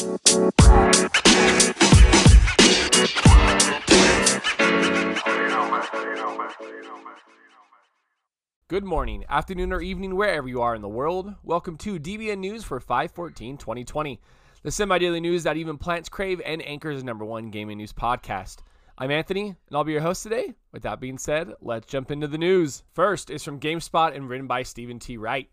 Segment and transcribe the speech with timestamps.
[0.00, 0.08] Good
[8.84, 11.34] morning, afternoon, or evening, wherever you are in the world.
[11.42, 14.18] Welcome to DBN News for 514 2020,
[14.62, 17.92] the semi daily news that even plants crave and anchors the number one gaming news
[17.92, 18.60] podcast.
[18.96, 20.54] I'm Anthony, and I'll be your host today.
[20.72, 22.84] With that being said, let's jump into the news.
[22.94, 25.18] First is from GameSpot and written by Steven T.
[25.18, 25.50] Wright.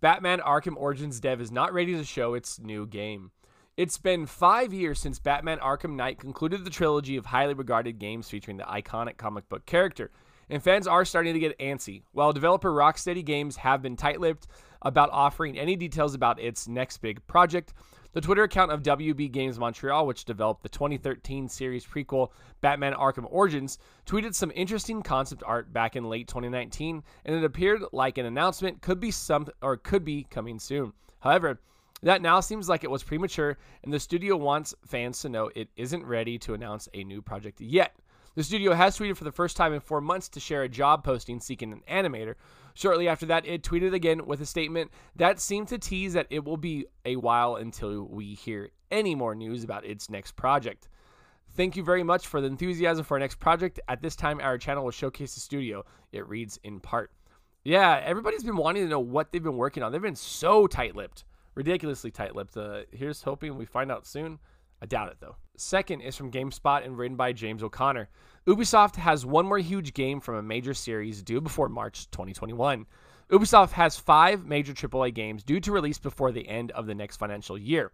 [0.00, 3.32] Batman Arkham Origins dev is not ready to show its new game.
[3.80, 8.28] It's been five years since Batman Arkham Knight concluded the trilogy of highly regarded games
[8.28, 10.10] featuring the iconic comic book character
[10.50, 12.02] and fans are starting to get antsy.
[12.12, 14.48] While developer Rocksteady Games have been tight lipped
[14.82, 17.72] about offering any details about its next big project,
[18.12, 23.28] the Twitter account of WB Games Montreal, which developed the 2013 series prequel Batman Arkham
[23.30, 28.26] Origins, tweeted some interesting concept art back in late 2019, and it appeared like an
[28.26, 30.92] announcement could be some or could be coming soon.
[31.20, 31.60] However,
[32.02, 35.68] that now seems like it was premature, and the studio wants fans to know it
[35.76, 37.94] isn't ready to announce a new project yet.
[38.36, 41.02] The studio has tweeted for the first time in four months to share a job
[41.02, 42.36] posting seeking an animator.
[42.74, 46.44] Shortly after that, it tweeted again with a statement that seemed to tease that it
[46.44, 50.88] will be a while until we hear any more news about its next project.
[51.56, 53.80] Thank you very much for the enthusiasm for our next project.
[53.88, 55.84] At this time, our channel will showcase the studio.
[56.12, 57.10] It reads in part.
[57.64, 59.90] Yeah, everybody's been wanting to know what they've been working on.
[59.90, 61.24] They've been so tight lipped,
[61.60, 62.56] ridiculously tight lipped.
[62.56, 64.38] Uh, here's hoping we find out soon.
[64.80, 65.36] I doubt it though.
[65.58, 68.08] Second is from GameSpot and written by James O'Connor.
[68.46, 72.86] Ubisoft has one more huge game from a major series due before March 2021.
[73.30, 77.18] Ubisoft has five major AAA games due to release before the end of the next
[77.18, 77.92] financial year,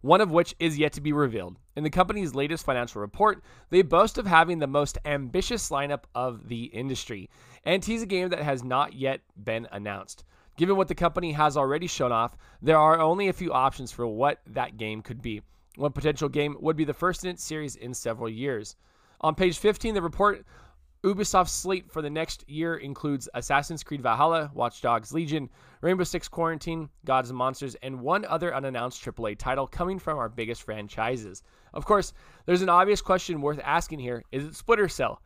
[0.00, 1.56] one of which is yet to be revealed.
[1.74, 6.46] In the company's latest financial report, they boast of having the most ambitious lineup of
[6.46, 7.28] the industry
[7.64, 10.22] and tease a game that has not yet been announced.
[10.58, 14.08] Given what the company has already shown off, there are only a few options for
[14.08, 15.40] what that game could be.
[15.76, 18.74] One potential game would be the first in its series in several years.
[19.20, 20.44] On page 15, the report
[21.04, 25.48] Ubisoft's slate for the next year includes Assassin's Creed Valhalla, Watch Dogs Legion,
[25.80, 30.28] Rainbow Six Quarantine, Gods and Monsters, and one other unannounced AAA title coming from our
[30.28, 31.44] biggest franchises.
[31.72, 32.12] Of course,
[32.46, 35.22] there's an obvious question worth asking here is it Splinter Cell?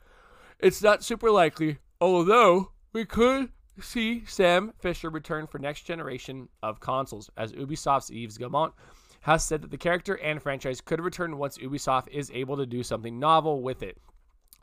[0.59, 3.49] It's not super likely, although we could
[3.81, 8.73] see Sam Fisher return for next generation of consoles, as Ubisoft's Yves Guillemot
[9.23, 12.83] has said that the character and franchise could return once Ubisoft is able to do
[12.83, 13.97] something novel with it.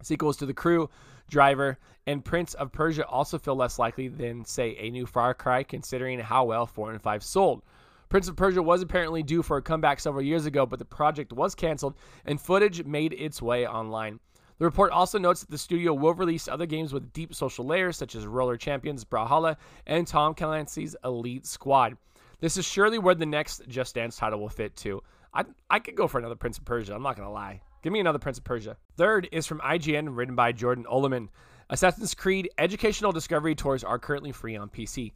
[0.03, 0.89] Sequels to The Crew,
[1.29, 5.63] Driver, and Prince of Persia also feel less likely than, say, a new Far Cry,
[5.63, 7.63] considering how well 4 and 5 sold.
[8.09, 11.31] Prince of Persia was apparently due for a comeback several years ago, but the project
[11.31, 11.95] was canceled
[12.25, 14.19] and footage made its way online.
[14.59, 17.95] The report also notes that the studio will release other games with deep social layers,
[17.95, 19.55] such as Roller Champions, Brawlhalla,
[19.87, 21.95] and Tom Clancy's Elite Squad.
[22.41, 25.01] This is surely where the next Just Dance title will fit too.
[25.33, 26.93] I I could go for another Prince of Persia.
[26.93, 27.61] I'm not gonna lie.
[27.81, 28.75] Give me another Prince of Persia.
[28.97, 31.29] Third is from IGN, written by Jordan Oloman.
[31.69, 35.13] Assassin's Creed educational discovery tours are currently free on PC.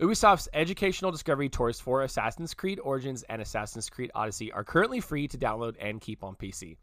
[0.00, 5.28] Ubisoft's educational discovery tours for Assassin's Creed Origins and Assassin's Creed Odyssey are currently free
[5.28, 6.76] to download and keep on PC.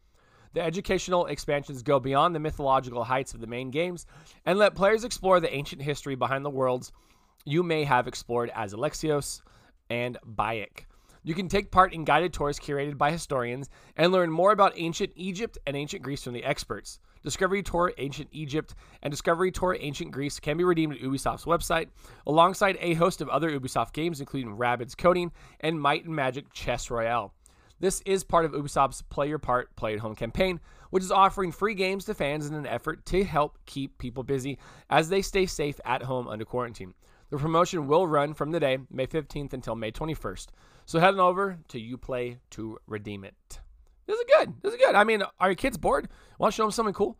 [0.53, 4.05] The educational expansions go beyond the mythological heights of the main games
[4.45, 6.91] and let players explore the ancient history behind the worlds
[7.45, 9.41] you may have explored as Alexios,
[9.89, 10.85] and Bayek.
[11.23, 15.11] You can take part in guided tours curated by historians and learn more about ancient
[15.15, 16.99] Egypt and ancient Greece from the experts.
[17.23, 21.87] Discovery Tour Ancient Egypt and Discovery Tour Ancient Greece can be redeemed at Ubisoft's website,
[22.27, 25.31] alongside a host of other Ubisoft games, including Rabbids Coding
[25.61, 27.33] and Might and Magic Chess Royale.
[27.79, 31.51] This is part of Ubisoft's Play Your Part, Play at Home campaign, which is offering
[31.51, 34.57] free games to fans in an effort to help keep people busy
[34.89, 36.93] as they stay safe at home under quarantine.
[37.29, 40.47] The promotion will run from today, May 15th, until May 21st.
[40.85, 43.33] So head on over to Uplay to redeem it.
[44.05, 44.53] This is good.
[44.61, 44.95] This is good.
[44.95, 46.09] I mean, are your kids bored?
[46.37, 47.17] Want to show them something cool?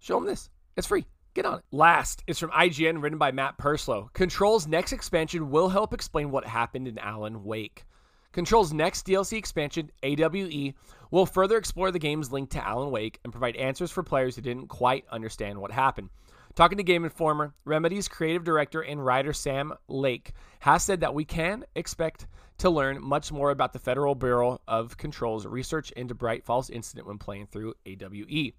[0.00, 0.50] Show them this.
[0.76, 1.06] It's free.
[1.32, 1.64] Get on it.
[1.72, 4.10] Last is from IGN, written by Matt Purslow.
[4.12, 7.84] Control's next expansion will help explain what happened in Alan Wake.
[8.34, 10.74] Control's next DLC expansion, AWE,
[11.12, 14.42] will further explore the game's link to Alan Wake and provide answers for players who
[14.42, 16.10] didn't quite understand what happened.
[16.56, 21.24] Talking to Game Informer, Remedy's creative director and writer Sam Lake has said that we
[21.24, 22.26] can expect
[22.58, 27.06] to learn much more about the Federal Bureau of Control's research into Bright Falls incident
[27.06, 28.52] when playing through AWE.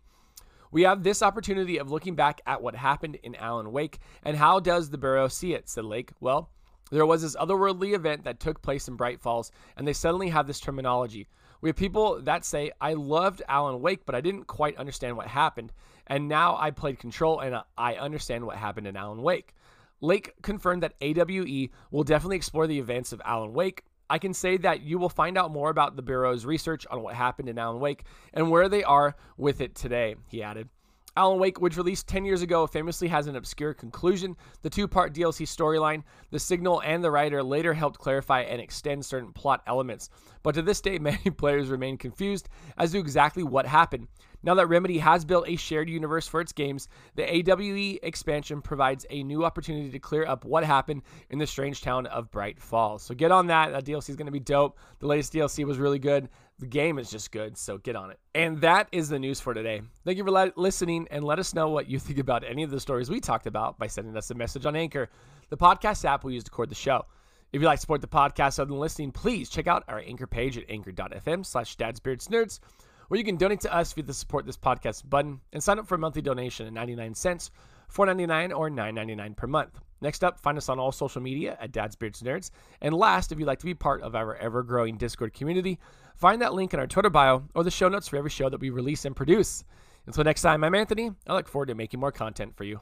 [0.72, 4.62] We have this opportunity of looking back at what happened in Alan Wake and how
[4.62, 6.12] does the Bureau see it, said Lake.
[6.22, 6.50] Well,
[6.92, 10.48] there was this otherworldly event that took place in Bright Falls, and they suddenly have
[10.48, 11.28] this terminology.
[11.62, 15.28] We have people that say, I loved Alan Wake, but I didn't quite understand what
[15.28, 15.72] happened.
[16.08, 19.56] And now I played Control and uh, I understand what happened in Alan Wake.
[20.02, 24.58] Lake confirmed that AWE will definitely explore the events of Alan Wake, I can say
[24.58, 27.80] that you will find out more about the Bureau's research on what happened in Alan
[27.80, 28.04] Wake
[28.34, 30.70] and where they are with it today, he added.
[31.18, 34.36] Alan Wake, which released 10 years ago, famously has an obscure conclusion.
[34.64, 39.06] The two part DLC storyline, The Signal, and The Writer later helped clarify and extend
[39.06, 40.10] certain plot elements.
[40.44, 44.08] But to this day, many players remain confused as to exactly what happened.
[44.46, 49.04] Now that Remedy has built a shared universe for its games, the AWE expansion provides
[49.10, 51.02] a new opportunity to clear up what happened
[51.32, 53.02] in the strange town of Bright Falls.
[53.02, 53.72] So get on that.
[53.72, 54.78] That DLC is going to be dope.
[55.00, 56.30] The latest DLC was really good.
[56.60, 58.20] The game is just good, so get on it.
[58.36, 59.82] And that is the news for today.
[60.06, 62.80] Thank you for listening and let us know what you think about any of the
[62.80, 65.10] stories we talked about by sending us a message on Anchor,
[65.50, 67.04] the podcast app we use to record the show.
[67.52, 70.28] If you'd like to support the podcast other than listening, please check out our Anchor
[70.28, 72.60] page at anchor.fm slash dadsbeardsnerds,
[73.08, 75.88] where you can donate to us via the support this podcast button and sign up
[75.88, 77.52] for a monthly donation at 99 cents,
[77.94, 79.80] 4.99 or 9.99 per month.
[80.02, 82.52] Next up, find us on all social media at Dad's Beards Nerds.
[82.82, 85.80] And last, if you'd like to be part of our ever growing Discord community,
[86.16, 88.60] find that link in our Twitter bio or the show notes for every show that
[88.60, 89.64] we release and produce.
[90.06, 91.12] Until next time, I'm Anthony.
[91.28, 92.80] I look forward to making more content for you.